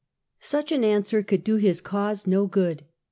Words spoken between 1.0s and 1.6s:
could do